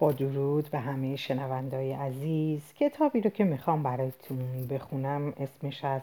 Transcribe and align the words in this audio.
با 0.00 0.12
درود 0.12 0.70
به 0.70 0.78
همه 0.78 1.16
شنوندای 1.16 1.92
عزیز 1.92 2.74
کتابی 2.74 3.20
رو 3.20 3.30
که 3.30 3.44
می‌خوام 3.44 3.82
برایتون 3.82 4.66
بخونم 4.66 5.32
اسمش 5.36 5.84
از 5.84 6.02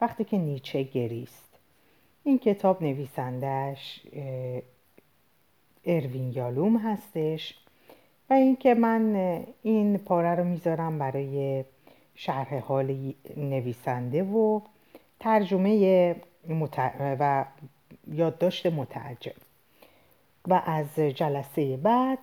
وقتی 0.00 0.24
که 0.24 0.38
نیچه 0.38 0.82
گریست. 0.82 1.48
این 2.24 2.38
کتاب 2.38 2.82
نویسندش 2.82 4.00
اروین 5.86 6.32
یالوم 6.32 6.76
هستش 6.76 7.54
و 8.30 8.34
اینکه 8.34 8.74
من 8.74 9.16
این 9.62 9.98
پاره 9.98 10.34
رو 10.34 10.44
می‌ذارم 10.44 10.98
برای 10.98 11.64
شرح 12.14 12.58
حال 12.58 13.14
نویسنده 13.36 14.22
و 14.22 14.60
ترجمه 15.20 16.16
و 16.92 17.44
یادداشت 18.12 18.66
مترجم. 18.66 19.40
و 20.48 20.62
از 20.66 20.98
جلسه 20.98 21.76
بعد 21.76 22.18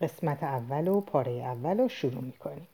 قسمت 0.00 0.42
اول 0.42 0.88
و 0.88 1.00
پاره 1.00 1.32
اول 1.32 1.78
رو 1.78 1.88
شروع 1.88 2.22
می‌کنیم 2.22 2.68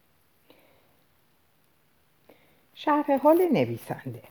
شرح 2.75 3.17
حال 3.17 3.49
نویسنده 3.53 4.23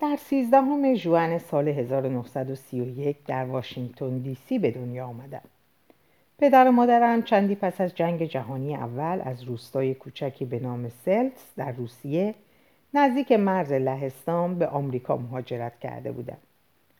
در 0.00 0.16
سیزدهم 0.16 0.94
ژوئن 0.94 1.38
سال 1.38 1.68
1931 1.68 3.16
در 3.26 3.44
واشنگتن 3.44 4.18
دی 4.18 4.34
سی 4.34 4.58
به 4.58 4.70
دنیا 4.70 5.06
آمدم. 5.06 5.42
پدر 6.38 6.68
و 6.68 6.72
مادرم 6.72 7.22
چندی 7.22 7.54
پس 7.54 7.80
از 7.80 7.94
جنگ 7.94 8.24
جهانی 8.24 8.76
اول 8.76 9.20
از 9.24 9.42
روستای 9.42 9.94
کوچکی 9.94 10.44
به 10.44 10.58
نام 10.58 10.88
سلتس 10.88 11.44
در 11.56 11.72
روسیه 11.72 12.34
نزدیک 12.94 13.32
مرز 13.32 13.72
لهستان 13.72 14.58
به 14.58 14.66
آمریکا 14.66 15.16
مهاجرت 15.16 15.78
کرده 15.80 16.12
بودند. 16.12 16.42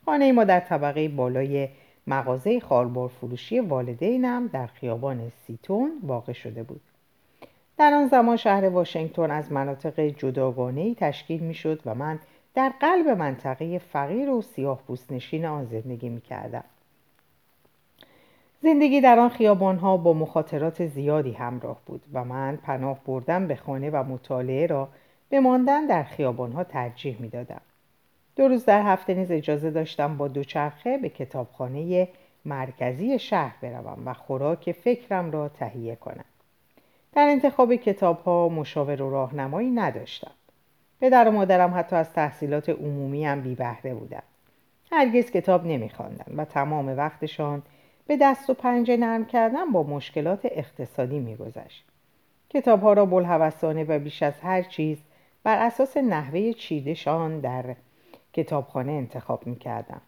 خانه 0.04 0.32
ما 0.32 0.44
در 0.44 0.60
طبقه 0.60 1.08
بالای 1.08 1.68
مغازه 2.10 2.60
خاربار 2.60 3.08
فروشی 3.08 3.60
والدینم 3.60 4.46
در 4.46 4.66
خیابان 4.66 5.32
سیتون 5.46 5.90
واقع 6.02 6.32
شده 6.32 6.62
بود. 6.62 6.80
در 7.78 7.94
آن 7.94 8.08
زمان 8.08 8.36
شهر 8.36 8.68
واشنگتن 8.68 9.30
از 9.30 9.52
مناطق 9.52 10.00
جداگانه 10.00 10.94
تشکیل 10.94 11.40
می 11.40 11.54
شد 11.54 11.80
و 11.86 11.94
من 11.94 12.18
در 12.54 12.72
قلب 12.80 13.08
منطقه 13.08 13.78
فقیر 13.78 14.30
و 14.30 14.42
سیاه 14.42 14.80
نشین 15.10 15.44
آن 15.44 15.64
زندگی 15.64 16.08
می 16.08 16.20
کردم. 16.20 16.64
زندگی 18.62 19.00
در 19.00 19.18
آن 19.18 19.28
خیابان 19.28 19.76
ها 19.76 19.96
با 19.96 20.12
مخاطرات 20.12 20.86
زیادی 20.86 21.32
همراه 21.32 21.80
بود 21.86 22.02
و 22.12 22.24
من 22.24 22.56
پناه 22.56 22.98
بردن 23.06 23.46
به 23.46 23.56
خانه 23.56 23.90
و 23.90 24.02
مطالعه 24.02 24.66
را 24.66 24.88
به 25.28 25.40
ماندن 25.40 25.86
در 25.86 26.02
خیابان 26.02 26.52
ها 26.52 26.64
ترجیح 26.64 27.16
می 27.20 27.28
دادم. 27.28 27.60
دو 28.40 28.48
روز 28.48 28.64
در 28.64 28.82
هفته 28.82 29.14
نیز 29.14 29.30
اجازه 29.30 29.70
داشتم 29.70 30.16
با 30.16 30.28
دوچرخه 30.28 30.98
به 30.98 31.08
کتابخانه 31.08 32.08
مرکزی 32.44 33.18
شهر 33.18 33.54
بروم 33.62 34.02
و 34.06 34.14
خوراک 34.14 34.72
فکرم 34.72 35.30
را 35.30 35.48
تهیه 35.48 35.96
کنم. 35.96 36.24
در 37.12 37.28
انتخاب 37.28 37.74
کتاب 37.74 38.22
ها 38.22 38.48
مشاور 38.48 39.02
و 39.02 39.10
راهنمایی 39.10 39.70
نداشتم. 39.70 40.30
پدر 41.00 41.28
و 41.28 41.30
مادرم 41.30 41.74
حتی 41.74 41.96
از 41.96 42.12
تحصیلات 42.12 42.68
عمومی 42.68 43.24
هم 43.24 43.40
بی 43.40 43.54
بهره 43.54 43.94
بودن. 43.94 44.22
هرگز 44.92 45.30
کتاب 45.30 45.66
نمیخواندند 45.66 46.34
و 46.36 46.44
تمام 46.44 46.86
وقتشان 46.88 47.62
به 48.06 48.16
دست 48.16 48.50
و 48.50 48.54
پنجه 48.54 48.96
نرم 48.96 49.24
کردن 49.24 49.72
با 49.72 49.82
مشکلات 49.82 50.40
اقتصادی 50.44 51.18
میگذشت. 51.18 51.84
کتاب 52.50 52.82
ها 52.82 52.92
را 52.92 53.06
بلحوثانه 53.06 53.84
و 53.84 53.98
بیش 53.98 54.22
از 54.22 54.40
هر 54.42 54.62
چیز 54.62 54.98
بر 55.44 55.66
اساس 55.66 55.96
نحوه 55.96 56.52
چیدشان 56.52 57.40
در 57.40 57.74
کتابخانه 58.32 58.92
انتخاب 58.92 59.46
می‌کردم. 59.46 60.00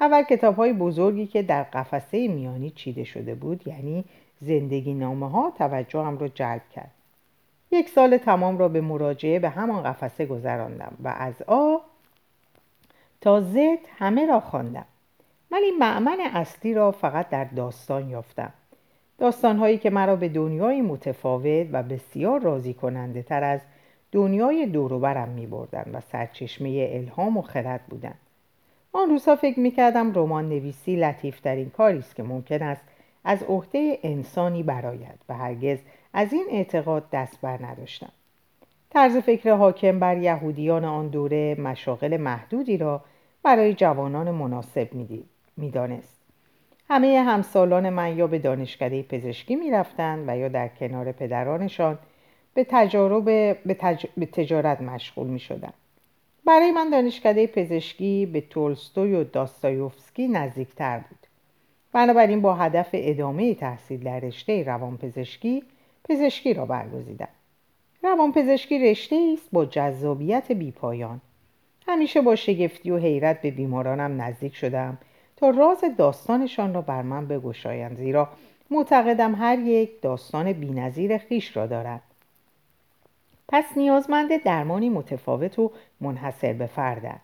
اول 0.00 0.22
کتاب 0.22 0.56
های 0.56 0.72
بزرگی 0.72 1.26
که 1.26 1.42
در 1.42 1.62
قفسه 1.62 2.28
میانی 2.28 2.70
چیده 2.70 3.04
شده 3.04 3.34
بود 3.34 3.66
یعنی 3.66 4.04
زندگی 4.40 4.94
نامه 4.94 5.30
ها 5.30 5.52
توجهم 5.58 6.18
را 6.18 6.28
جلب 6.28 6.62
کرد. 6.74 6.90
یک 7.72 7.88
سال 7.88 8.16
تمام 8.16 8.58
را 8.58 8.68
به 8.68 8.80
مراجعه 8.80 9.38
به 9.38 9.48
همان 9.48 9.82
قفسه 9.82 10.26
گذراندم 10.26 10.92
و 11.04 11.08
از 11.08 11.42
آ 11.42 11.76
تا 13.20 13.40
زد 13.40 13.78
همه 13.98 14.26
را 14.26 14.40
خواندم 14.40 14.84
ولی 15.50 15.70
معمن 15.70 16.18
اصلی 16.20 16.74
را 16.74 16.92
فقط 16.92 17.28
در 17.28 17.44
داستان 17.44 18.10
یافتم 18.10 18.52
داستانهایی 19.18 19.78
که 19.78 19.90
مرا 19.90 20.16
به 20.16 20.28
دنیای 20.28 20.80
متفاوت 20.80 21.66
و 21.72 21.82
بسیار 21.82 22.40
راضی 22.40 22.74
کننده 22.74 23.22
تر 23.22 23.44
از 23.44 23.60
دنیای 24.12 24.66
دوروبرم 24.66 25.28
می 25.28 25.46
بردن 25.46 25.90
و 25.92 26.00
سرچشمه 26.00 26.88
الهام 26.92 27.36
و 27.36 27.42
خرد 27.42 27.80
بودند. 27.88 28.18
آن 28.92 29.08
روزها 29.08 29.36
فکر 29.36 29.60
می 29.60 29.70
کردم 29.70 30.12
رمان 30.14 30.48
نویسی 30.48 30.96
لطیفترین 30.96 31.70
کاری 31.70 31.98
است 31.98 32.16
که 32.16 32.22
ممکن 32.22 32.62
است 32.62 32.82
از 33.24 33.42
عهده 33.42 33.98
انسانی 34.02 34.62
براید 34.62 35.18
و 35.28 35.34
هرگز 35.34 35.78
از 36.12 36.32
این 36.32 36.46
اعتقاد 36.50 37.10
دست 37.12 37.40
بر 37.40 37.58
نداشتم 37.66 38.12
طرز 38.90 39.16
فکر 39.16 39.52
حاکم 39.52 39.98
بر 39.98 40.18
یهودیان 40.18 40.84
آن 40.84 41.08
دوره 41.08 41.54
مشاغل 41.54 42.16
محدودی 42.16 42.76
را 42.76 43.00
برای 43.42 43.74
جوانان 43.74 44.30
مناسب 44.30 44.88
می‌دانست 45.56 46.22
همه 46.88 47.20
همسالان 47.20 47.90
من 47.90 48.16
یا 48.16 48.26
به 48.26 48.38
دانشکده 48.38 49.02
پزشکی 49.02 49.56
می‌رفتند 49.56 50.24
و 50.28 50.38
یا 50.38 50.48
در 50.48 50.68
کنار 50.68 51.12
پدرانشان 51.12 51.98
به 52.54 52.66
تجارب 52.68 53.24
به, 54.14 54.24
تجارت 54.32 54.80
مشغول 54.80 55.26
می 55.26 55.40
شدن. 55.40 55.72
برای 56.46 56.70
من 56.70 56.90
دانشکده 56.90 57.46
پزشکی 57.46 58.26
به 58.26 58.40
تولستوی 58.40 59.14
و 59.14 59.24
داستایوفسکی 59.24 60.28
نزدیکتر 60.28 60.98
بود. 60.98 61.22
بنابراین 61.92 62.40
با 62.40 62.54
هدف 62.54 62.88
ادامه 62.92 63.54
تحصیل 63.54 64.00
در 64.00 64.20
رشته 64.20 64.62
روانپزشکی 64.62 65.62
پزشکی 66.08 66.54
را 66.54 66.66
برگزیدم 66.66 67.28
روان 68.02 68.32
پزشکی 68.32 68.78
رشته 68.78 69.30
است 69.32 69.48
با 69.52 69.64
جذابیت 69.64 70.52
بیپایان 70.52 71.20
همیشه 71.86 72.20
با 72.20 72.36
شگفتی 72.36 72.90
و 72.90 72.98
حیرت 72.98 73.42
به 73.42 73.50
بیمارانم 73.50 74.22
نزدیک 74.22 74.56
شدم 74.56 74.98
تا 75.36 75.50
راز 75.50 75.84
داستانشان 75.98 76.74
را 76.74 76.82
بر 76.82 77.02
من 77.02 77.26
بگشایند 77.26 77.96
زیرا 77.96 78.28
معتقدم 78.70 79.34
هر 79.34 79.58
یک 79.58 80.00
داستان 80.00 80.52
بینظیر 80.52 81.18
خیش 81.18 81.56
را 81.56 81.66
دارد 81.66 82.02
پس 83.48 83.64
نیازمند 83.76 84.42
درمانی 84.42 84.88
متفاوت 84.88 85.58
و 85.58 85.70
منحصر 86.00 86.52
به 86.52 86.66
فردند 86.66 87.20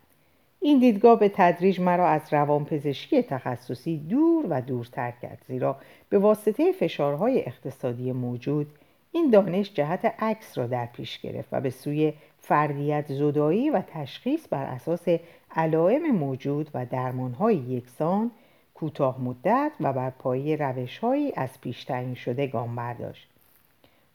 این 0.60 0.78
دیدگاه 0.78 1.18
به 1.18 1.28
تدریج 1.34 1.80
مرا 1.80 2.08
از 2.08 2.32
روانپزشکی 2.32 3.22
تخصصی 3.22 3.96
دور 3.98 4.46
و 4.50 4.60
دورتر 4.60 5.10
کرد 5.10 5.44
زیرا 5.48 5.76
به 6.08 6.18
واسطه 6.18 6.72
فشارهای 6.72 7.40
اقتصادی 7.46 8.12
موجود 8.12 8.66
این 9.12 9.30
دانش 9.30 9.72
جهت 9.74 10.04
عکس 10.18 10.58
را 10.58 10.66
در 10.66 10.86
پیش 10.86 11.20
گرفت 11.20 11.48
و 11.52 11.60
به 11.60 11.70
سوی 11.70 12.12
فردیت 12.38 13.12
زدایی 13.12 13.70
و 13.70 13.82
تشخیص 13.86 14.46
بر 14.50 14.64
اساس 14.64 15.08
علائم 15.56 16.10
موجود 16.10 16.70
و 16.74 16.86
درمانهای 16.86 17.56
یکسان 17.56 18.30
کوتاه 18.74 19.20
مدت 19.20 19.72
و 19.80 19.92
بر 19.92 20.10
پایه 20.10 20.56
روشهایی 20.56 21.32
از 21.36 21.60
پیش 21.60 21.84
تعیین 21.84 22.14
شده 22.14 22.46
گام 22.46 22.76
برداشت. 22.76 23.27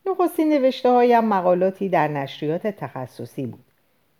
نخستین 0.05 0.49
نوشته 0.49 0.89
هایم 0.89 1.25
مقالاتی 1.25 1.89
در 1.89 2.07
نشریات 2.07 2.67
تخصصی 2.67 3.45
بود 3.45 3.63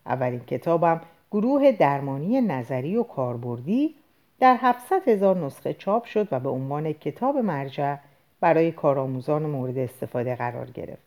اولین 0.05 0.39
کتابم 0.39 1.01
گروه 1.31 1.71
درمانی 1.71 2.41
نظری 2.41 2.95
و 2.95 3.03
کاربردی 3.03 3.95
در 4.39 4.57
700 4.61 5.07
هزار 5.07 5.37
نسخه 5.37 5.73
چاپ 5.73 6.05
شد 6.05 6.27
و 6.31 6.39
به 6.39 6.49
عنوان 6.49 6.93
کتاب 6.93 7.37
مرجع 7.37 7.95
برای 8.39 8.71
کارآموزان 8.71 9.43
مورد 9.43 9.77
استفاده 9.77 10.35
قرار 10.35 10.69
گرفت. 10.69 11.03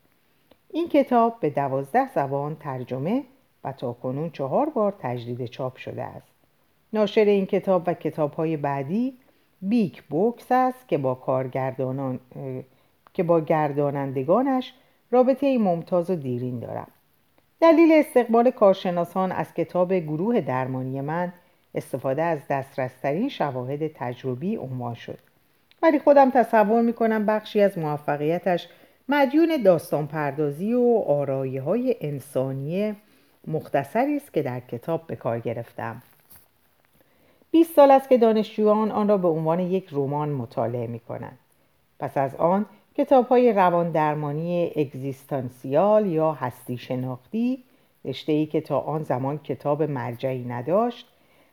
این 0.70 0.88
کتاب 0.88 1.36
به 1.40 1.50
دوازده 1.50 2.12
زبان 2.14 2.56
ترجمه 2.56 3.24
و 3.64 3.72
تا 3.72 3.92
کنون 3.92 4.30
چهار 4.30 4.68
بار 4.68 4.94
تجدید 4.98 5.46
چاپ 5.46 5.76
شده 5.76 6.02
است. 6.02 6.32
ناشر 6.92 7.24
این 7.24 7.46
کتاب 7.46 7.82
و 7.86 7.94
کتاب 7.94 8.34
های 8.34 8.56
بعدی 8.56 9.18
بیک 9.62 10.02
بوکس 10.02 10.46
است 10.52 10.88
که 10.88 10.98
با 10.98 11.14
کارگردانان 11.14 12.20
که 13.16 13.22
با 13.22 13.40
گردانندگانش 13.40 14.72
رابطه 15.10 15.58
ممتاز 15.58 16.10
و 16.10 16.14
دیرین 16.14 16.58
دارم. 16.58 16.88
دلیل 17.60 17.92
استقبال 17.92 18.50
کارشناسان 18.50 19.32
از 19.32 19.54
کتاب 19.54 19.94
گروه 19.94 20.40
درمانی 20.40 21.00
من 21.00 21.32
استفاده 21.74 22.22
از 22.22 22.38
دسترسترین 22.50 23.28
شواهد 23.28 23.92
تجربی 23.94 24.56
عنوان 24.56 24.94
شد 24.94 25.18
ولی 25.82 25.98
خودم 25.98 26.30
تصور 26.30 26.82
می‌کنم 26.82 27.26
بخشی 27.26 27.60
از 27.60 27.78
موفقیتش 27.78 28.68
مدیون 29.08 29.62
داستان 29.64 30.06
پردازی 30.06 30.74
و 30.74 31.04
آرایی 31.06 31.58
های 31.58 31.96
انسانی 32.00 32.96
مختصری 33.46 34.16
است 34.16 34.32
که 34.32 34.42
در 34.42 34.60
کتاب 34.60 35.06
به 35.06 35.16
کار 35.16 35.40
گرفتم 35.40 36.02
20 37.50 37.74
سال 37.74 37.90
است 37.90 38.08
که 38.08 38.18
دانشجویان 38.18 38.90
آن 38.90 39.08
را 39.08 39.18
به 39.18 39.28
عنوان 39.28 39.60
یک 39.60 39.88
رمان 39.92 40.28
مطالعه 40.28 40.86
می 40.86 41.00
کنند. 41.00 41.38
پس 41.98 42.16
از 42.16 42.34
آن 42.34 42.66
کتاب 42.96 43.28
های 43.28 43.52
روان 43.52 43.90
درمانی 43.90 44.72
اگزیستانسیال 44.76 46.06
یا 46.06 46.32
هستی 46.32 46.78
شناختی 46.78 47.64
رشته 48.04 48.46
که 48.46 48.60
تا 48.60 48.78
آن 48.78 49.02
زمان 49.02 49.38
کتاب 49.38 49.82
مرجعی 49.82 50.44
نداشت 50.44 51.06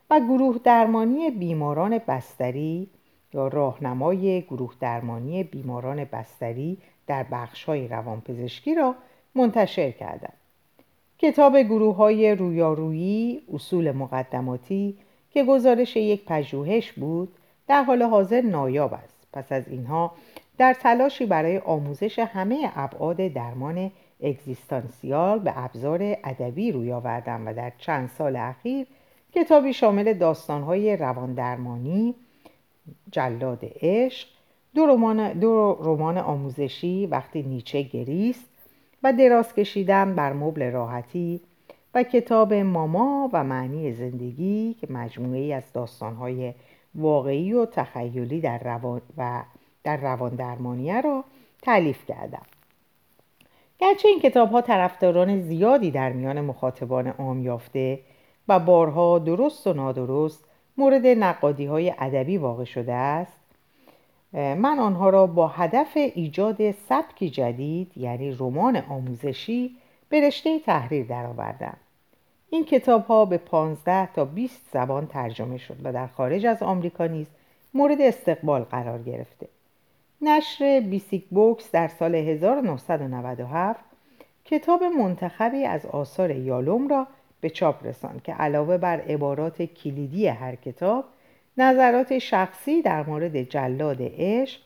و 0.10 0.20
گروه 0.20 0.60
درمانی 0.64 1.32
بیماران 1.32 1.98
بستری 2.08 2.88
یا 3.34 3.48
راهنمای 3.48 4.42
گروه 4.42 4.74
درمانی 4.80 5.44
بیماران 5.44 6.04
بستری 6.04 6.78
در 7.08 7.26
بخش 7.32 7.64
های 7.64 7.88
روانپزشکی 7.88 8.76
را 8.76 8.96
منتشر 9.36 9.92
کردم. 9.92 10.34
کتاب 11.18 11.58
گروه 11.58 11.96
های 11.96 12.36
رویارویی 12.36 13.42
اصول 13.54 13.92
مقدماتی 13.92 14.98
که 15.32 15.44
گزارش 15.44 15.96
یک 15.96 16.26
پژوهش 16.26 16.92
بود 16.92 17.34
در 17.68 17.84
حال 17.84 18.04
حاضر 18.04 18.42
نایاب 18.42 18.94
است 18.94 19.28
پس 19.34 19.52
از 19.52 19.68
اینها 19.68 20.12
در 20.58 20.74
تلاشی 20.74 21.26
برای 21.26 21.58
آموزش 21.58 22.20
همه 22.20 22.72
ابعاد 22.76 23.18
درمان 23.18 23.92
اگزیستانسیال 24.24 25.40
به 25.40 25.54
ابزار 25.56 26.00
ادبی 26.24 26.72
روی 26.72 26.92
آوردم 26.92 27.48
و 27.48 27.54
در 27.54 27.72
چند 27.78 28.10
سال 28.10 28.36
اخیر 28.36 28.88
کتابی 29.36 29.74
شامل 29.74 30.14
داستانهای 30.14 30.98
رواندرمانی 30.98 32.16
جلاد 33.12 33.60
عشق 33.82 34.28
دو 34.76 34.86
رمان, 35.82 36.18
آموزشی 36.18 37.08
وقتی 37.08 37.44
نیچه 37.44 37.82
گریست 37.82 38.50
و 39.04 39.14
دراز 39.14 39.54
کشیدن 39.54 40.16
بر 40.16 40.34
مبل 40.34 40.72
راحتی 40.72 41.42
و 41.94 42.04
کتاب 42.04 42.54
ماما 42.54 43.30
و 43.34 43.44
معنی 43.44 43.94
زندگی 43.94 44.76
که 44.82 44.88
مجموعه 44.90 45.40
ای 45.40 45.54
از 45.54 45.74
داستانهای 45.74 46.54
واقعی 46.96 47.54
و 47.54 47.66
تخیلی 47.66 48.42
در 48.42 48.60
روان 48.64 49.02
و 49.18 49.44
در 49.84 49.98
روان 49.98 50.36
درمانیه 50.36 51.02
را 51.02 51.24
تعلیف 51.62 52.06
کردم. 52.06 52.46
گرچه 53.80 54.08
این 54.08 54.20
کتاب 54.20 54.52
ها 54.52 54.62
طرفداران 54.62 55.42
زیادی 55.42 55.92
در 55.92 56.12
میان 56.12 56.42
مخاطبان 56.42 57.08
عام 57.08 57.44
یافته 57.44 58.00
و 58.48 58.60
بارها 58.60 59.20
درست 59.20 59.68
و 59.68 59.74
نادرست 59.74 60.44
مورد 60.78 61.08
نقادی 61.08 61.66
های 61.66 61.94
ادبی 62.00 62.38
واقع 62.38 62.64
شده 62.64 62.94
است 62.94 63.40
من 64.34 64.80
آنها 64.80 65.10
را 65.10 65.28
با 65.28 65.48
هدف 65.48 65.92
ایجاد 65.96 66.72
سبکی 66.72 67.30
جدید 67.30 67.98
یعنی 67.98 68.32
رمان 68.32 68.76
آموزشی 68.76 69.76
به 70.10 70.28
رشته 70.28 70.60
تحریر 70.60 71.06
درآوردم. 71.06 71.78
این 72.50 72.66
کتاب 72.66 73.06
ها 73.06 73.26
به 73.26 73.38
15 73.38 74.06
تا 74.14 74.26
20 74.26 74.62
زبان 74.74 75.08
ترجمه 75.08 75.58
شد 75.58 75.78
و 75.84 75.94
در 75.94 76.08
خارج 76.08 76.46
از 76.46 76.64
آمریکا 76.64 77.08
نیز 77.08 77.28
مورد 77.74 78.02
استقبال 78.02 78.64
قرار 78.64 79.02
گرفته. 79.02 79.48
نشر 80.26 80.80
بیسیک 80.80 81.26
بوکس 81.30 81.72
در 81.72 81.88
سال 81.88 82.16
1997 82.16 83.86
کتاب 84.46 84.84
منتخبی 84.84 85.66
از 85.66 85.86
آثار 85.86 86.32
یالوم 86.32 86.88
را 86.88 87.08
به 87.42 87.50
چاپ 87.50 87.86
رساند 87.86 88.24
که 88.24 88.34
علاوه 88.34 88.78
بر 88.78 89.02
عبارات 89.02 89.62
کلیدی 89.62 90.28
هر 90.28 90.56
کتاب 90.56 91.06
نظرات 91.58 92.18
شخصی 92.18 92.82
در 92.82 93.04
مورد 93.04 93.44
جلاد 93.44 93.98
عشق 94.00 94.62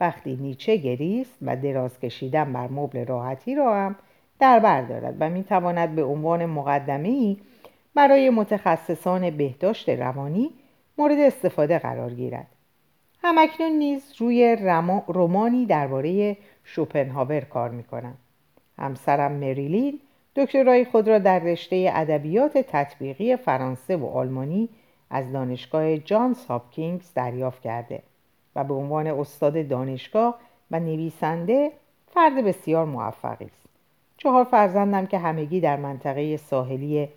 وقتی 0.00 0.36
نیچه 0.36 0.76
گریست 0.76 1.38
و 1.42 1.56
دراز 1.56 2.00
کشیدن 2.00 2.52
بر 2.52 2.68
مبل 2.68 3.04
راحتی 3.04 3.54
را 3.54 3.74
هم 3.74 3.96
در 4.38 4.58
بر 4.58 4.82
دارد 4.82 5.16
و 5.20 5.30
می 5.30 5.44
تواند 5.44 5.94
به 5.94 6.04
عنوان 6.04 6.46
مقدمه 6.46 7.36
برای 7.94 8.30
متخصصان 8.30 9.30
بهداشت 9.30 9.88
روانی 9.88 10.50
مورد 10.98 11.18
استفاده 11.18 11.78
قرار 11.78 12.14
گیرد. 12.14 12.46
همکنون 13.22 13.72
نیز 13.72 14.12
روی 14.18 14.56
رمانی 15.06 15.66
درباره 15.66 16.36
شوپنهاور 16.64 17.40
کار 17.40 17.70
می 17.70 17.84
کنم. 17.84 18.14
همسرم 18.78 19.32
مریلین 19.32 20.00
دکترای 20.36 20.84
خود 20.84 21.08
را 21.08 21.18
در 21.18 21.38
رشته 21.38 21.90
ادبیات 21.94 22.58
تطبیقی 22.58 23.36
فرانسه 23.36 23.96
و 23.96 24.06
آلمانی 24.06 24.68
از 25.10 25.32
دانشگاه 25.32 25.98
جانز 25.98 26.46
هاپکینز 26.46 27.14
دریافت 27.14 27.62
کرده 27.62 28.02
و 28.56 28.64
به 28.64 28.74
عنوان 28.74 29.06
استاد 29.06 29.68
دانشگاه 29.68 30.38
و 30.70 30.80
نویسنده 30.80 31.72
فرد 32.06 32.44
بسیار 32.44 32.84
موفقی 32.84 33.44
است 33.44 33.66
چهار 34.16 34.44
فرزندم 34.44 35.06
که 35.06 35.18
همگی 35.18 35.60
در 35.60 35.76
منطقه 35.76 36.36
ساحلی 36.36 37.08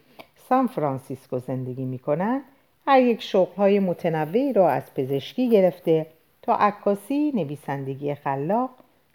سان 0.50 0.68
فرانسیسکو 0.68 1.40
زندگی 1.40 1.86
می 1.86 2.00
کنند 2.00 2.42
هر 2.88 3.02
یک 3.02 3.22
شغلهای 3.22 3.80
متنوعی 3.80 4.54
را 4.54 4.70
از 4.70 4.94
پزشکی 4.94 5.50
گرفته 5.50 6.06
تا 6.42 6.56
عکاسی، 6.56 7.32
نویسندگی 7.36 8.16
خلاق، 8.16 8.70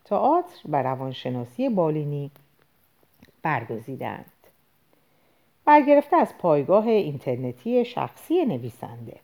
تئاتر 0.04 0.58
و 0.68 0.82
روانشناسی 0.82 1.68
بالینی 1.68 2.30
برگزیدند. 3.42 4.32
برگرفته 5.64 6.16
از 6.16 6.38
پایگاه 6.38 6.86
اینترنتی 6.86 7.84
شخصی 7.84 8.44
نویسنده. 8.44 9.16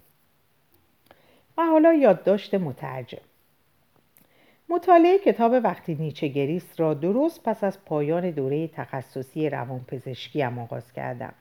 و 1.58 1.62
حالا 1.62 1.92
یادداشت 1.92 2.54
مترجم. 2.54 3.22
مطالعه 4.68 5.18
کتاب 5.18 5.52
وقتی 5.64 5.94
نیچه 5.94 6.28
گریست 6.28 6.80
را 6.80 6.94
درست 6.94 7.42
پس 7.42 7.64
از 7.64 7.84
پایان 7.84 8.30
دوره 8.30 8.68
تخصصی 8.68 9.50
روانپزشکی 9.50 10.42
هم 10.42 10.58
آغاز 10.58 10.92
کردم. 10.92 11.34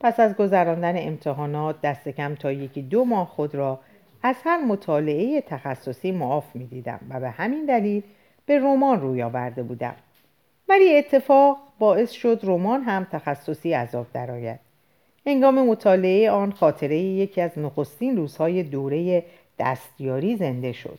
پس 0.00 0.20
از 0.20 0.36
گذراندن 0.36 0.94
امتحانات 0.96 1.80
دست 1.80 2.08
کم 2.08 2.34
تا 2.34 2.52
یکی 2.52 2.82
دو 2.82 3.04
ماه 3.04 3.26
خود 3.26 3.54
را 3.54 3.80
از 4.22 4.36
هر 4.44 4.64
مطالعه 4.64 5.40
تخصصی 5.40 6.12
معاف 6.12 6.56
می 6.56 6.66
دیدم 6.66 7.00
و 7.10 7.20
به 7.20 7.30
همین 7.30 7.66
دلیل 7.66 8.02
به 8.46 8.58
رمان 8.58 9.00
روی 9.00 9.22
آورده 9.22 9.62
بودم. 9.62 9.94
ولی 10.68 10.96
اتفاق 10.96 11.58
باعث 11.78 12.10
شد 12.10 12.40
رمان 12.42 12.82
هم 12.82 13.06
تخصصی 13.12 13.72
عذاب 13.72 14.06
درآید. 14.12 14.60
هنگام 15.26 15.68
مطالعه 15.68 16.30
آن 16.30 16.52
خاطره 16.52 16.98
یکی 16.98 17.40
از 17.40 17.58
نخستین 17.58 18.16
روزهای 18.16 18.62
دوره 18.62 19.24
دستیاری 19.58 20.36
زنده 20.36 20.72
شد. 20.72 20.98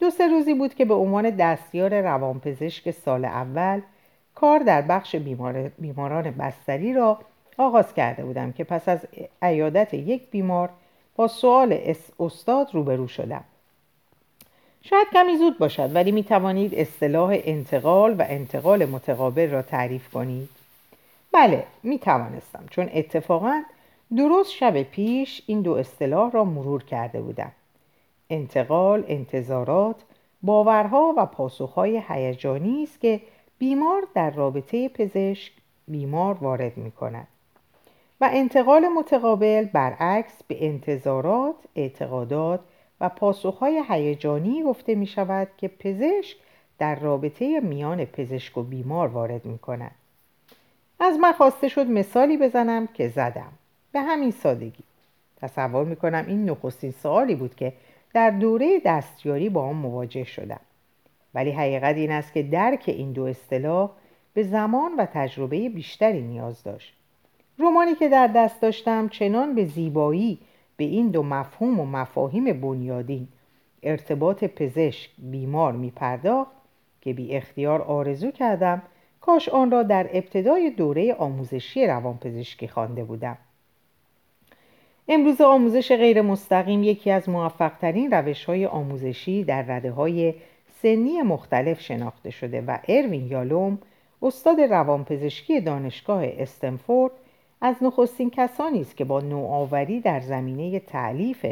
دو 0.00 0.10
سه 0.10 0.28
روزی 0.28 0.54
بود 0.54 0.74
که 0.74 0.84
به 0.84 0.94
عنوان 0.94 1.30
دستیار 1.30 2.00
روانپزشک 2.00 2.90
سال 2.90 3.24
اول 3.24 3.80
کار 4.34 4.58
در 4.58 4.82
بخش 4.82 5.16
بیمار... 5.16 5.68
بیماران 5.78 6.30
بستری 6.30 6.92
را 6.92 7.18
آغاز 7.58 7.94
کرده 7.94 8.24
بودم 8.24 8.52
که 8.52 8.64
پس 8.64 8.88
از 8.88 9.06
عیادت 9.42 9.94
یک 9.94 10.30
بیمار 10.30 10.70
با 11.16 11.28
سوال 11.28 11.78
استاد 12.20 12.68
روبرو 12.72 13.08
شدم. 13.08 13.44
شاید 14.82 15.06
کمی 15.12 15.36
زود 15.36 15.58
باشد 15.58 15.94
ولی 15.94 16.12
می 16.12 16.24
توانید 16.24 16.74
اصطلاح 16.74 17.40
انتقال 17.44 18.14
و 18.18 18.24
انتقال 18.28 18.84
متقابل 18.84 19.50
را 19.50 19.62
تعریف 19.62 20.08
کنید. 20.08 20.48
بله 21.32 21.64
می 21.82 21.98
توانستم 21.98 22.64
چون 22.70 22.90
اتفاقا 22.94 23.62
درست 24.16 24.52
شب 24.52 24.82
پیش 24.82 25.42
این 25.46 25.62
دو 25.62 25.72
اصطلاح 25.72 26.30
را 26.30 26.44
مرور 26.44 26.84
کرده 26.84 27.20
بودم. 27.20 27.52
انتقال 28.30 29.04
انتظارات 29.08 29.96
باورها 30.42 31.14
و 31.16 31.26
پاسخهای 31.26 32.02
هیجانی 32.08 32.82
است 32.82 33.00
که 33.00 33.20
بیمار 33.58 34.02
در 34.14 34.30
رابطه 34.30 34.88
پزشک 34.88 35.52
بیمار 35.88 36.34
وارد 36.34 36.76
می 36.76 36.90
کند. 36.90 37.28
و 38.22 38.28
انتقال 38.32 38.88
متقابل 38.88 39.64
برعکس 39.64 40.42
به 40.48 40.66
انتظارات، 40.66 41.54
اعتقادات 41.76 42.60
و 43.00 43.08
پاسخهای 43.08 43.82
هیجانی 43.88 44.62
گفته 44.62 44.94
می 44.94 45.06
شود 45.06 45.48
که 45.56 45.68
پزشک 45.68 46.36
در 46.78 46.94
رابطه 46.94 47.60
میان 47.60 48.04
پزشک 48.04 48.58
و 48.58 48.62
بیمار 48.62 49.08
وارد 49.08 49.44
می 49.44 49.58
کند. 49.58 49.94
از 51.00 51.18
من 51.18 51.32
خواسته 51.32 51.68
شد 51.68 51.86
مثالی 51.86 52.36
بزنم 52.36 52.86
که 52.86 53.08
زدم. 53.08 53.52
به 53.92 54.00
همین 54.00 54.30
سادگی. 54.30 54.84
تصور 55.40 55.84
می 55.84 55.96
کنم 55.96 56.24
این 56.28 56.50
نخستین 56.50 56.90
سوالی 56.90 57.34
بود 57.34 57.54
که 57.54 57.72
در 58.14 58.30
دوره 58.30 58.80
دستیاری 58.84 59.48
با 59.48 59.62
آن 59.62 59.76
مواجه 59.76 60.24
شدم. 60.24 60.60
ولی 61.34 61.50
حقیقت 61.50 61.96
این 61.96 62.12
است 62.12 62.32
که 62.32 62.42
درک 62.42 62.84
این 62.86 63.12
دو 63.12 63.22
اصطلاح 63.22 63.90
به 64.34 64.42
زمان 64.42 64.96
و 64.98 65.06
تجربه 65.12 65.68
بیشتری 65.68 66.22
نیاز 66.22 66.62
داشت. 66.62 67.01
رومانی 67.62 67.94
که 67.94 68.08
در 68.08 68.26
دست 68.26 68.60
داشتم 68.60 69.08
چنان 69.08 69.54
به 69.54 69.64
زیبایی 69.64 70.38
به 70.76 70.84
این 70.84 71.08
دو 71.08 71.22
مفهوم 71.22 71.80
و 71.80 71.84
مفاهیم 71.84 72.60
بنیادین 72.60 73.28
ارتباط 73.82 74.44
پزشک 74.44 75.10
بیمار 75.18 75.72
می 75.72 75.90
پرداخت 75.90 76.50
که 77.00 77.12
بی 77.12 77.36
اختیار 77.36 77.82
آرزو 77.82 78.30
کردم 78.30 78.82
کاش 79.20 79.48
آن 79.48 79.70
را 79.70 79.82
در 79.82 80.10
ابتدای 80.12 80.70
دوره 80.70 81.14
آموزشی 81.14 81.86
روانپزشکی 81.86 82.68
خوانده 82.68 83.04
بودم. 83.04 83.38
امروز 85.08 85.40
آموزش 85.40 85.92
غیر 85.92 86.22
مستقیم 86.22 86.82
یکی 86.82 87.10
از 87.10 87.28
موفقترین 87.28 88.10
روش 88.10 88.44
های 88.44 88.66
آموزشی 88.66 89.44
در 89.44 89.62
رده 89.62 89.90
های 89.90 90.34
سنی 90.82 91.22
مختلف 91.22 91.80
شناخته 91.80 92.30
شده 92.30 92.60
و 92.60 92.78
اروین 92.88 93.26
یالوم 93.26 93.78
استاد 94.22 94.60
روانپزشکی 94.60 95.60
دانشگاه 95.60 96.24
استنفورد 96.24 97.12
از 97.64 97.76
نخستین 97.82 98.30
کسانی 98.30 98.80
است 98.80 98.96
که 98.96 99.04
با 99.04 99.20
نوآوری 99.20 100.00
در 100.00 100.20
زمینه 100.20 100.80
تعلیف 100.80 101.46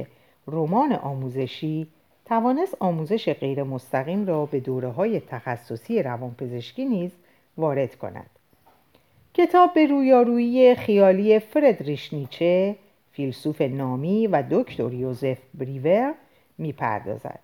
رمان 0.46 0.92
آموزشی 0.92 1.86
توانست 2.24 2.76
آموزش 2.80 3.32
غیر 3.32 3.62
مستقیم 3.62 4.26
را 4.26 4.46
به 4.46 4.60
دوره 4.60 4.88
های 4.88 5.20
تخصصی 5.20 6.02
روانپزشکی 6.02 6.84
نیز 6.84 7.10
وارد 7.56 7.94
کند. 7.94 8.30
کتاب 9.34 9.74
به 9.74 9.86
رویارویی 9.86 10.74
خیالی 10.74 11.38
فردریش 11.38 12.12
نیچه 12.12 12.76
فیلسوف 13.12 13.60
نامی 13.60 14.26
و 14.26 14.42
دکتر 14.50 14.92
یوزف 14.92 15.38
بریور 15.54 16.14
می‌پردازد. 16.58 17.40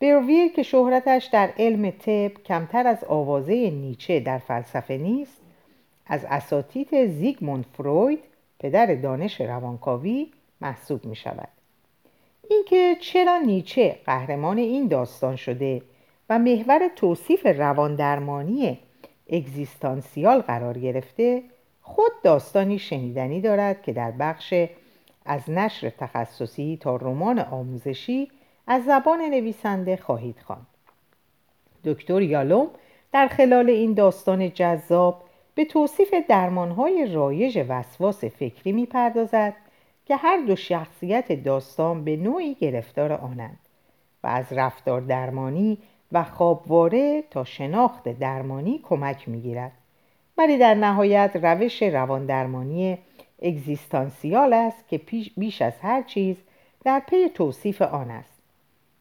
برویر 0.00 0.52
که 0.52 0.62
شهرتش 0.62 1.24
در 1.32 1.50
علم 1.58 1.90
طب 1.90 2.42
کمتر 2.44 2.86
از 2.86 3.04
آوازه 3.04 3.70
نیچه 3.70 4.20
در 4.20 4.38
فلسفه 4.38 4.96
نیست 4.96 5.41
از 6.12 6.24
اساتید 6.24 7.06
زیگموند 7.06 7.64
فروید 7.72 8.24
پدر 8.58 8.94
دانش 8.94 9.40
روانکاوی 9.40 10.30
محسوب 10.60 11.04
می 11.04 11.16
شود 11.16 11.48
اینکه 12.48 12.96
چرا 13.00 13.38
نیچه 13.38 13.98
قهرمان 14.06 14.58
این 14.58 14.88
داستان 14.88 15.36
شده 15.36 15.82
و 16.30 16.38
محور 16.38 16.88
توصیف 16.96 17.46
رواندرمانی 17.46 18.78
اگزیستانسیال 19.30 20.40
قرار 20.40 20.78
گرفته 20.78 21.42
خود 21.82 22.12
داستانی 22.22 22.78
شنیدنی 22.78 23.40
دارد 23.40 23.82
که 23.82 23.92
در 23.92 24.10
بخش 24.10 24.54
از 25.26 25.50
نشر 25.50 25.90
تخصصی 25.90 26.78
تا 26.80 26.96
رمان 26.96 27.38
آموزشی 27.38 28.30
از 28.66 28.84
زبان 28.84 29.20
نویسنده 29.20 29.96
خواهید 29.96 30.38
خواند. 30.46 30.66
دکتر 31.84 32.22
یالوم 32.22 32.70
در 33.12 33.28
خلال 33.28 33.70
این 33.70 33.94
داستان 33.94 34.52
جذاب 34.52 35.24
به 35.54 35.64
توصیف 35.64 36.14
درمانهای 36.28 37.06
رایج 37.06 37.64
وسواس 37.68 38.24
فکری 38.24 38.72
می‌پردازد 38.72 39.54
که 40.06 40.16
هر 40.16 40.36
دو 40.46 40.56
شخصیت 40.56 41.32
داستان 41.32 42.04
به 42.04 42.16
نوعی 42.16 42.54
گرفتار 42.54 43.12
آنند 43.12 43.58
و 44.24 44.26
از 44.26 44.52
رفتار 44.52 45.00
درمانی 45.00 45.78
و 46.12 46.24
خوابواره 46.24 47.22
تا 47.30 47.44
شناخت 47.44 48.08
درمانی 48.08 48.80
کمک 48.82 49.28
می‌گیرد. 49.28 49.72
ولی 50.38 50.58
در 50.58 50.74
نهایت 50.74 51.30
روش 51.42 51.82
روان 51.82 52.26
درمانی 52.26 52.98
اگزیستانسیال 53.42 54.52
است 54.52 54.88
که 54.88 55.00
بیش 55.36 55.62
از 55.62 55.80
هر 55.82 56.02
چیز 56.02 56.36
در 56.84 57.02
پی 57.08 57.28
توصیف 57.28 57.82
آن 57.82 58.10
است. 58.10 58.42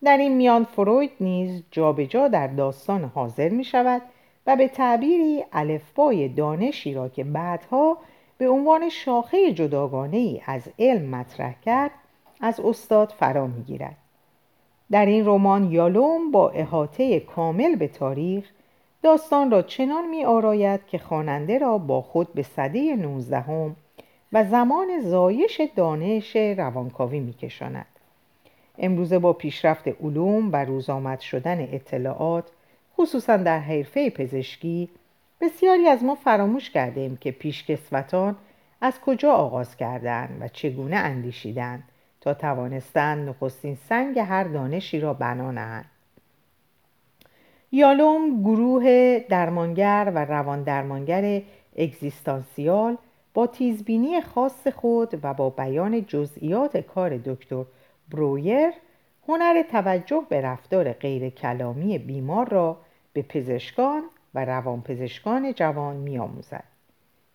در 0.04 0.18
این 0.18 0.38
میان 0.38 0.64
فروید 0.64 1.12
نیز 1.20 1.64
جابجا 1.72 2.28
در 2.28 2.48
داستان 2.48 3.04
حاضر 3.04 3.50
می 3.50 3.64
شود 3.64 4.02
و 4.48 4.56
به 4.56 4.68
تعبیری 4.68 5.44
الفبای 5.52 6.28
دانشی 6.28 6.94
را 6.94 7.10
که 7.10 7.24
بعدها 7.24 7.98
به 8.38 8.50
عنوان 8.50 8.90
شاخه 8.90 9.54
جداگانه 9.54 10.18
ای 10.18 10.42
از 10.46 10.70
علم 10.80 11.16
مطرح 11.16 11.54
کرد 11.66 11.92
از 12.42 12.60
استاد 12.60 13.14
فرا 13.20 13.48
می‌گیرد 13.48 13.98
در 14.92 15.06
این 15.06 15.26
رمان 15.26 15.72
یالوم 15.72 16.32
با 16.32 16.50
احاطه 16.50 17.20
کامل 17.20 17.76
به 17.76 17.88
تاریخ 17.88 18.52
داستان 19.04 19.52
را 19.52 19.62
چنان 19.62 20.10
می 20.10 20.26
آراید 20.26 20.86
که 20.88 20.98
خواننده 20.98 21.58
را 21.58 21.78
با 21.78 22.02
خود 22.02 22.34
به 22.34 22.44
صده 22.44 22.96
نوزدهم 22.96 23.76
و 24.34 24.44
زمان 24.44 25.00
زایش 25.02 25.62
دانش 25.76 26.36
روانکاوی 26.36 27.20
می 27.20 27.34
کشاند. 27.34 27.86
امروزه 28.78 29.20
با 29.20 29.34
پیشرفت 29.34 29.88
علوم 29.88 30.52
و 30.52 30.66
روزآمد 30.66 31.20
شدن 31.20 31.62
اطلاعات 31.62 32.52
خصوصا 33.02 33.38
در 33.38 33.60
حرفه 33.60 34.10
پزشکی 34.10 34.90
بسیاری 35.42 35.88
از 35.88 36.04
ما 36.04 36.16
فراموش 36.16 36.70
کردیم 36.70 37.18
که 37.18 37.32
پیشکسوتان 37.32 38.36
از 38.82 39.00
کجا 39.00 39.32
آغاز 39.32 39.78
کردند 39.78 40.38
و 40.42 40.48
چگونه 40.48 40.96
اندیشیدند 40.96 41.84
تا 42.22 42.34
توانستند 42.34 43.30
نخستین 43.30 43.78
سنگ 43.90 44.20
هر 44.20 44.44
دانشی 44.44 45.00
را 45.00 45.14
بنا 45.14 45.52
نهند 45.52 45.86
یالوم 47.72 48.42
گروه 48.42 49.20
درمانگر 49.30 50.12
و 50.16 50.26
روان 50.26 50.64
درمانگر 50.64 51.42
اگزیستانسیال 51.78 52.98
با 53.34 53.48
تیزبینی 53.48 54.22
خاص 54.22 54.68
خود 54.68 55.20
و 55.24 55.34
با 55.34 55.50
بیان 55.50 56.06
جزئیات 56.06 56.78
کار 56.78 57.18
دکتر 57.18 57.64
برویر 58.12 58.72
هنر 59.28 59.62
توجه 59.62 60.24
به 60.30 60.42
رفتار 60.42 60.94
غیر 60.94 61.30
کلامی 61.30 61.98
بیمار 61.98 62.50
را 62.50 62.78
به 63.14 63.22
پزشکان 63.22 64.04
و 64.36 64.46
روانپزشکان 64.46 65.54
جوان 65.54 65.96
میآموزد 65.96 66.64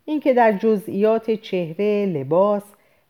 اینکه 0.05 0.35
در 0.35 0.53
جزئیات 0.53 1.31
چهره 1.31 2.07
لباس 2.07 2.63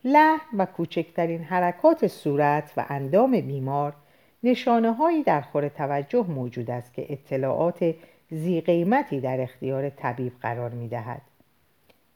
لحن 0.04 0.58
و 0.58 0.66
کوچکترین 0.66 1.42
حرکات 1.42 2.06
صورت 2.06 2.73
و 2.76 2.85
اندام 2.88 3.40
بیمار 3.40 3.94
نشانه 4.42 4.92
هایی 4.92 5.23
در 5.23 5.40
خور 5.40 5.68
توجه 5.68 6.26
موجود 6.28 6.70
است 6.70 6.94
که 6.94 7.06
اطلاعات 7.12 7.94
زی 8.30 8.61
قیمتی 8.61 9.20
در 9.20 9.40
اختیار 9.40 9.90
طبیب 9.90 10.32
قرار 10.40 10.70
می 10.70 10.88
دهد. 10.88 11.23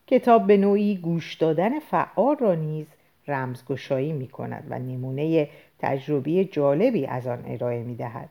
کتاب 0.07 0.47
به 0.47 0.57
نوعی 0.57 0.97
گوش 0.97 1.35
دادن 1.35 1.79
فعال 1.79 2.37
را 2.37 2.55
نیز 2.55 2.87
رمزگشایی 3.29 4.13
می 4.13 4.29
کند 4.29 4.67
و 4.71 4.79
نمونه 4.79 5.49
تجربی 5.79 6.45
جالبی 6.45 7.07
از 7.07 7.27
آن 7.27 7.45
ارائه 7.47 7.83
می 7.83 7.95
دهد. 7.95 8.29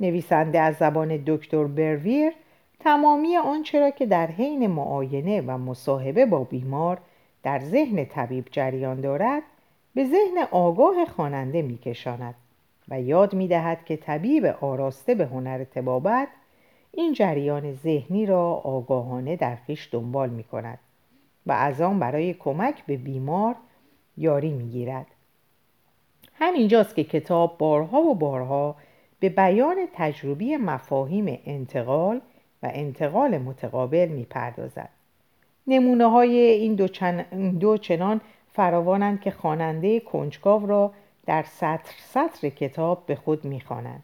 نویسنده 0.00 0.60
از 0.60 0.76
زبان 0.76 1.22
دکتر 1.26 1.64
برویر 1.64 2.32
تمامی 2.80 3.36
آنچه 3.36 3.80
را 3.80 3.90
که 3.90 4.06
در 4.06 4.26
حین 4.26 4.66
معاینه 4.66 5.40
و 5.40 5.58
مصاحبه 5.58 6.26
با 6.26 6.44
بیمار 6.44 6.98
در 7.42 7.58
ذهن 7.58 8.04
طبیب 8.04 8.44
جریان 8.50 9.00
دارد 9.00 9.42
به 9.94 10.04
ذهن 10.04 10.46
آگاه 10.50 11.04
خواننده 11.04 11.62
میکشاند 11.62 12.34
و 12.88 13.00
یاد 13.00 13.34
می‌دهد 13.34 13.84
که 13.84 13.96
طبیب 13.96 14.44
آراسته 14.44 15.14
به 15.14 15.26
هنر 15.26 15.64
تبابت 15.64 16.28
این 16.92 17.12
جریان 17.12 17.72
ذهنی 17.72 18.26
را 18.26 18.54
آگاهانه 18.54 19.36
در 19.36 19.56
خویش 19.56 19.88
دنبال 19.92 20.30
می 20.30 20.44
کند 20.44 20.78
و 21.46 21.52
از 21.52 21.80
آن 21.80 21.98
برای 21.98 22.34
کمک 22.34 22.86
به 22.86 22.96
بیمار 22.96 23.54
یاری 24.16 24.50
می 24.50 24.68
گیرد. 24.68 25.06
همینجاست 26.34 26.94
که 26.94 27.04
کتاب 27.04 27.58
بارها 27.58 28.00
و 28.00 28.14
بارها 28.14 28.76
به 29.20 29.28
بیان 29.28 29.76
تجربی 29.92 30.56
مفاهیم 30.56 31.38
انتقال 31.46 32.20
و 32.62 32.70
انتقال 32.72 33.38
متقابل 33.38 34.08
می 34.08 34.24
پردازد. 34.24 34.88
نمونه 35.66 36.10
های 36.10 36.36
این 36.36 36.74
دو, 36.74 36.88
چن... 36.88 37.22
دو 37.50 37.76
چنان 37.76 38.20
فراوانند 38.52 39.20
که 39.20 39.30
خواننده 39.30 40.00
کنجکاو 40.00 40.66
را 40.66 40.92
در 41.26 41.42
سطر 41.42 41.94
سطر 41.98 42.48
کتاب 42.48 43.06
به 43.06 43.14
خود 43.14 43.44
می‌خوانند. 43.44 44.02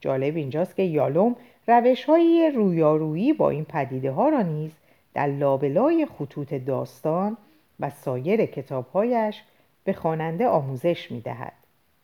جالب 0.00 0.36
اینجاست 0.36 0.76
که 0.76 0.82
یالوم 0.82 1.36
روش 1.66 2.04
های 2.04 2.52
رویارویی 2.54 3.32
با 3.32 3.50
این 3.50 3.64
پدیده 3.64 4.10
ها 4.10 4.28
را 4.28 4.42
نیز 4.42 4.72
در 5.14 5.26
لابلای 5.26 6.06
خطوط 6.18 6.54
داستان 6.54 7.36
و 7.80 7.90
سایر 7.90 8.46
کتابهایش 8.46 9.42
به 9.84 9.92
خواننده 9.92 10.46
آموزش 10.46 11.10
می 11.10 11.20
دهد. 11.20 11.52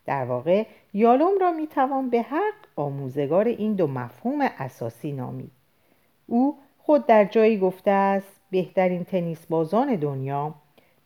در 0.07 0.25
واقع 0.25 0.66
یالوم 0.95 1.38
را 1.40 1.52
می 1.52 1.66
توان 1.66 2.11
به 2.11 2.23
حق 2.23 2.54
آموزگار 2.76 3.49
این 3.49 3.75
دو 3.75 3.87
مفهوم 3.87 4.40
اساسی 4.59 5.12
نامید. 5.12 5.50
او 6.26 6.59
خود 6.78 7.07
در 7.07 7.25
جایی 7.25 7.59
گفته 7.59 7.90
است 7.90 8.40
بهترین 8.50 9.04
تنیس 9.04 9.47
بازان 9.47 9.97
دنیا 9.97 10.54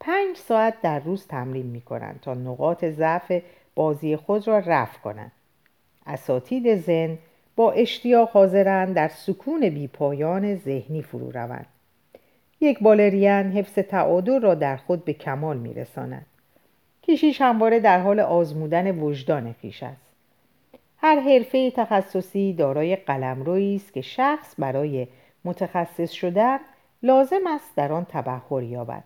پنج 0.01 0.37
ساعت 0.37 0.81
در 0.83 1.01
روز 1.01 1.27
تمرین 1.27 1.67
می 1.67 1.81
کنند 1.81 2.21
تا 2.21 2.35
نقاط 2.35 2.85
ضعف 2.85 3.43
بازی 3.75 4.17
خود 4.17 4.49
را 4.49 4.59
رفع 4.59 4.99
کنند. 4.99 5.33
اساتید 6.07 6.77
زن 6.77 7.19
با 7.57 7.73
اشتیاق 7.73 8.31
حاضرند 8.31 8.95
در 8.95 9.09
سکون 9.09 9.69
بیپایان 9.69 10.55
ذهنی 10.55 11.03
فرو 11.03 11.31
روند. 11.31 11.67
یک 12.61 12.79
بالرین 12.81 13.53
حفظ 13.53 13.73
تعادل 13.75 14.41
را 14.41 14.55
در 14.55 14.77
خود 14.77 15.05
به 15.05 15.13
کمال 15.13 15.57
می 15.57 15.75
رساند. 15.75 16.27
کشیش 17.08 17.40
همواره 17.40 17.80
در 17.80 18.00
حال 18.00 18.20
آزمودن 18.20 18.99
وجدان 18.99 19.52
خیش 19.52 19.82
است. 19.82 20.04
هر 20.96 21.20
حرفه 21.20 21.70
تخصصی 21.70 22.52
دارای 22.52 22.96
قلمرویی 22.96 23.76
است 23.76 23.92
که 23.92 24.00
شخص 24.00 24.54
برای 24.58 25.06
متخصص 25.44 26.11
شدن 26.11 26.58
لازم 27.02 27.46
است 27.46 27.76
در 27.76 27.92
آن 27.92 28.06
تبهر 28.08 28.62
یابد 28.62 29.04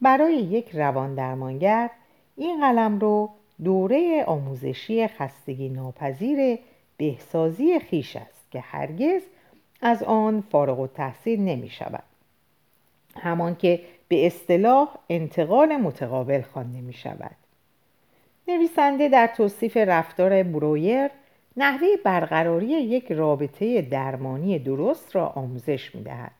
برای 0.00 0.34
یک 0.34 0.70
روان 0.74 1.14
درمانگر 1.14 1.90
این 2.36 2.60
قلم 2.60 2.98
رو 2.98 3.30
دوره 3.64 4.24
آموزشی 4.26 5.06
خستگی 5.06 5.68
ناپذیر 5.68 6.58
بهسازی 6.96 7.78
خیش 7.78 8.16
است 8.16 8.50
که 8.50 8.60
هرگز 8.60 9.22
از 9.80 10.02
آن 10.02 10.40
فارغ 10.40 10.80
و 10.80 10.86
تحصیل 10.86 11.40
نمی 11.40 11.70
شود 11.70 12.04
همان 13.16 13.56
که 13.56 13.80
به 14.10 14.26
اصطلاح 14.26 14.96
انتقال 15.10 15.76
متقابل 15.76 16.42
خوانده 16.42 16.80
می 16.80 16.92
شود 16.92 17.36
نویسنده 18.48 19.08
در 19.08 19.26
توصیف 19.26 19.76
رفتار 19.76 20.42
برویر 20.42 21.10
نحوه 21.56 21.88
برقراری 22.04 22.66
یک 22.66 23.12
رابطه 23.12 23.82
درمانی 23.82 24.58
درست 24.58 25.16
را 25.16 25.26
آموزش 25.26 25.94
می 25.94 26.02
دهد. 26.02 26.30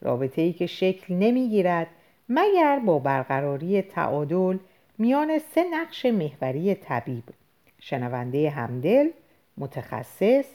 رابطه 0.00 0.42
ای 0.42 0.52
که 0.52 0.66
شکل 0.66 1.14
نمی 1.14 1.48
گیرد 1.48 1.86
مگر 2.28 2.78
با 2.78 2.98
برقراری 2.98 3.82
تعادل 3.82 4.58
میان 4.98 5.38
سه 5.38 5.64
نقش 5.70 6.06
محوری 6.06 6.74
طبیب 6.74 7.24
شنونده 7.80 8.50
همدل، 8.50 9.10
متخصص 9.56 10.46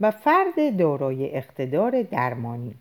و 0.00 0.10
فرد 0.10 0.76
دارای 0.78 1.36
اقتدار 1.36 2.02
درمانی 2.02 2.74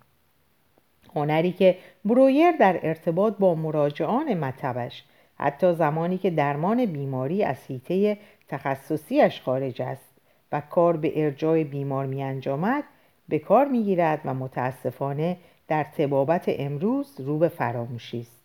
هنری 1.18 1.52
که 1.52 1.78
برویر 2.06 2.52
در 2.52 2.80
ارتباط 2.84 3.34
با 3.40 3.56
مراجعان 3.56 4.34
مطبش 4.34 5.04
حتی 5.40 5.74
زمانی 5.74 6.18
که 6.18 6.30
درمان 6.30 6.86
بیماری 6.86 7.44
از 7.44 7.58
حیطه 7.68 8.18
تخصصیش 8.48 9.42
خارج 9.42 9.82
است 9.82 10.12
و 10.52 10.62
کار 10.62 10.98
به 10.98 11.26
ارجای 11.26 11.64
بیمار 11.64 12.06
می 12.06 12.24
انجامد 12.24 12.84
به 13.30 13.40
کار 13.40 13.66
می 13.66 13.84
گیرد 13.84 14.22
و 14.26 14.34
متاسفانه 14.34 15.38
در 15.68 15.84
تبابت 15.84 16.46
امروز 16.48 17.20
رو 17.20 17.38
به 17.38 17.48
فراموشی 17.48 18.20
است. 18.20 18.42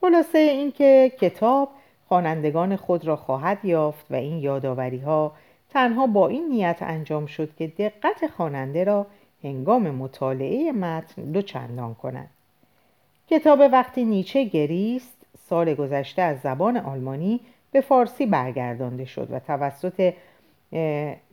خلاصه 0.00 0.38
اینکه 0.38 1.12
کتاب 1.20 1.68
خوانندگان 2.08 2.76
خود 2.76 3.04
را 3.04 3.16
خواهد 3.16 3.64
یافت 3.64 4.06
و 4.10 4.14
این 4.14 4.38
یادآوری 4.38 4.98
ها 4.98 5.32
تنها 5.70 6.06
با 6.06 6.28
این 6.28 6.48
نیت 6.48 6.78
انجام 6.80 7.26
شد 7.26 7.56
که 7.56 7.66
دقت 7.66 8.26
خواننده 8.36 8.84
را 8.84 9.06
هنگام 9.44 9.90
مطالعه 9.90 10.72
متن 10.72 11.22
دو 11.22 11.42
چندان 11.42 11.94
کند 11.94 12.30
کتاب 13.28 13.58
وقتی 13.72 14.04
نیچه 14.04 14.44
گریست 14.44 15.16
سال 15.48 15.74
گذشته 15.74 16.22
از 16.22 16.40
زبان 16.40 16.76
آلمانی 16.76 17.40
به 17.72 17.80
فارسی 17.80 18.26
برگردانده 18.26 19.04
شد 19.04 19.28
و 19.30 19.38
توسط 19.38 20.14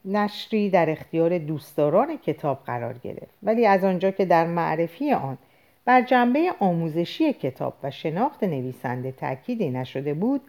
نشری 0.05 0.69
در 0.69 0.89
اختیار 0.89 1.37
دوستداران 1.37 2.17
کتاب 2.17 2.59
قرار 2.65 2.97
گرفت. 2.97 3.33
ولی 3.43 3.65
از 3.65 3.83
آنجا 3.83 4.11
که 4.11 4.25
در 4.25 4.47
معرفی 4.47 5.13
آن 5.13 5.37
بر 5.85 6.01
جنبه 6.01 6.51
آموزشی 6.59 7.33
کتاب 7.33 7.73
و 7.83 7.91
شناخت 7.91 8.43
نویسنده 8.43 9.11
تأکیدی 9.11 9.69
نشده 9.69 10.13
بود 10.13 10.41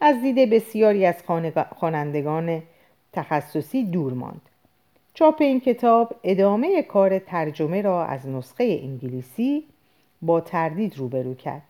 از 0.00 0.20
دید 0.22 0.50
بسیاری 0.50 1.06
از 1.06 1.22
خوانندگان 1.76 2.62
تخصصی 3.12 3.84
دور 3.84 4.12
ماند. 4.12 4.40
چاپ 5.14 5.36
این 5.40 5.60
کتاب 5.60 6.14
ادامه 6.24 6.82
کار 6.82 7.18
ترجمه 7.18 7.82
را 7.82 8.04
از 8.04 8.28
نسخه 8.28 8.80
انگلیسی 8.82 9.64
با 10.22 10.40
تردید 10.40 10.98
روبرو 10.98 11.34
کرد 11.34 11.62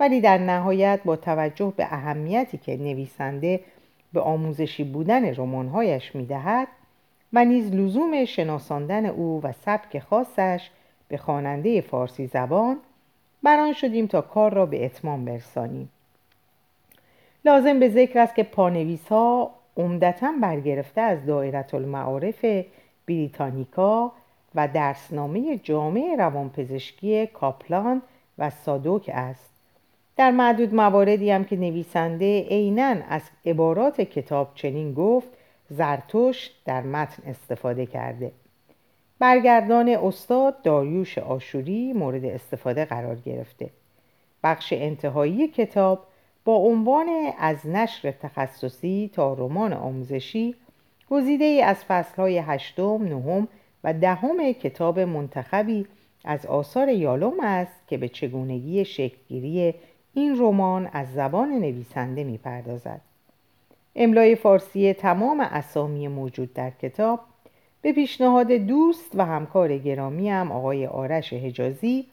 ولی 0.00 0.20
در 0.20 0.38
نهایت 0.38 1.00
با 1.04 1.16
توجه 1.16 1.72
به 1.76 1.84
اهمیتی 1.84 2.58
که 2.58 2.76
نویسنده 2.76 3.60
به 4.12 4.20
آموزشی 4.20 4.84
بودن 4.84 5.34
رمانهایش 5.34 6.14
می‌دهد 6.14 6.68
و 7.32 7.44
نیز 7.44 7.74
لزوم 7.74 8.24
شناساندن 8.24 9.06
او 9.06 9.40
و 9.42 9.52
سبک 9.52 9.98
خاصش 9.98 10.70
به 11.08 11.16
خواننده 11.16 11.80
فارسی 11.80 12.26
زبان 12.26 12.76
بران 13.42 13.72
شدیم 13.72 14.06
تا 14.06 14.20
کار 14.20 14.54
را 14.54 14.66
به 14.66 14.84
اتمام 14.84 15.24
برسانیم. 15.24 15.90
لازم 17.44 17.80
به 17.80 17.88
ذکر 17.88 18.18
است 18.18 18.34
که 18.34 18.42
پانویس 18.42 19.08
ها 19.08 19.50
عمدتا 19.76 20.32
برگرفته 20.42 21.00
از 21.00 21.26
دایره 21.26 21.74
المعارف 21.74 22.44
بریتانیکا 23.10 24.12
و 24.54 24.68
درسنامه 24.68 25.58
جامعه 25.58 26.16
روانپزشکی 26.16 27.26
کاپلان 27.26 28.02
و 28.38 28.50
سادوک 28.50 29.10
است. 29.14 29.50
در 30.16 30.30
معدود 30.30 30.74
مواردی 30.74 31.30
هم 31.30 31.44
که 31.44 31.56
نویسنده 31.56 32.40
عینا 32.40 32.96
از 33.08 33.22
عبارات 33.46 34.00
کتاب 34.00 34.52
چنین 34.54 34.94
گفت 34.94 35.28
زرتوش 35.70 36.50
در 36.64 36.82
متن 36.82 37.22
استفاده 37.26 37.86
کرده. 37.86 38.32
برگردان 39.18 39.88
استاد 39.88 40.62
داریوش 40.62 41.18
آشوری 41.18 41.92
مورد 41.92 42.24
استفاده 42.24 42.84
قرار 42.84 43.16
گرفته. 43.16 43.70
بخش 44.44 44.72
انتهایی 44.72 45.48
کتاب 45.48 46.06
با 46.44 46.54
عنوان 46.54 47.08
از 47.38 47.66
نشر 47.66 48.10
تخصصی 48.10 49.10
تا 49.14 49.34
رمان 49.34 49.72
آموزشی 49.72 50.54
گزیده 51.10 51.44
ای 51.44 51.62
از 51.62 51.84
فصلهای 51.84 52.38
هشتم، 52.38 53.02
نهم 53.02 53.48
و 53.84 53.92
دهم 53.92 54.52
کتاب 54.52 55.00
منتخبی 55.00 55.86
از 56.24 56.46
آثار 56.46 56.88
یالوم 56.88 57.40
است 57.40 57.88
که 57.88 57.98
به 57.98 58.08
چگونگی 58.08 58.84
شکلگیری 58.84 59.74
این 60.14 60.38
رمان 60.40 60.90
از 60.92 61.12
زبان 61.14 61.48
نویسنده 61.48 62.24
می‌پردازد. 62.24 63.00
املای 63.96 64.34
فارسی 64.34 64.92
تمام 64.92 65.40
اسامی 65.40 66.08
موجود 66.08 66.54
در 66.54 66.70
کتاب 66.70 67.20
به 67.82 67.92
پیشنهاد 67.92 68.52
دوست 68.52 69.10
و 69.14 69.24
همکار 69.24 69.78
گرامیم 69.78 70.52
آقای 70.52 70.86
آرش 70.86 71.32
حجازی 71.32 72.06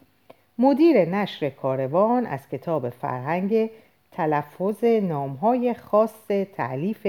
مدیر 0.59 1.05
نشر 1.05 1.49
کاروان 1.49 2.25
از 2.25 2.49
کتاب 2.49 2.89
فرهنگ 2.89 3.69
تلفظ 4.11 4.83
نامهای 4.83 5.73
خاص 5.73 6.27
تعلیف 6.55 7.07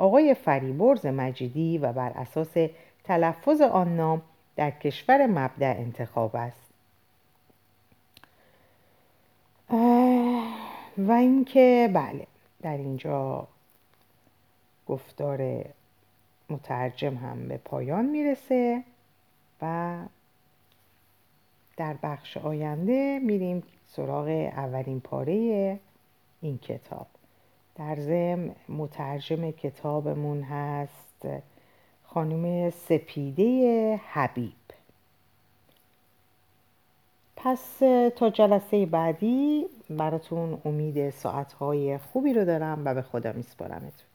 آقای 0.00 0.34
فریبرز 0.34 1.06
مجیدی 1.06 1.78
و 1.78 1.92
بر 1.92 2.10
اساس 2.10 2.56
تلفظ 3.04 3.60
آن 3.60 3.96
نام 3.96 4.22
در 4.56 4.70
کشور 4.70 5.26
مبدع 5.26 5.74
انتخاب 5.78 6.36
است. 6.36 6.70
و 10.98 11.12
اینکه 11.12 11.90
بله 11.94 12.26
در 12.62 12.76
اینجا 12.76 13.48
گفتار 14.88 15.64
مترجم 16.50 17.14
هم 17.14 17.48
به 17.48 17.56
پایان 17.56 18.04
می‌رسه 18.04 18.84
و 19.62 19.96
در 21.76 21.94
بخش 22.02 22.36
آینده 22.36 23.18
میریم 23.18 23.62
سراغ 23.86 24.28
اولین 24.56 25.00
پاره 25.00 25.78
این 26.40 26.58
کتاب. 26.58 27.06
در 27.74 27.96
ضمن 27.96 28.54
مترجم 28.68 29.50
کتابمون 29.50 30.42
هست 30.42 31.26
خانم 32.04 32.70
سپیده 32.70 34.00
حبیب. 34.12 34.52
پس 37.36 37.78
تا 38.16 38.30
جلسه 38.30 38.86
بعدی 38.86 39.66
براتون 39.90 40.60
امید 40.64 41.10
ساعتهای 41.10 41.98
خوبی 41.98 42.32
رو 42.32 42.44
دارم 42.44 42.82
و 42.84 42.94
به 42.94 43.02
خدا 43.02 43.32
میسپارمتون. 43.32 44.08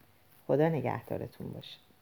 خدا 0.46 0.68
نگهدارتون 0.68 1.48
باشه. 1.48 1.85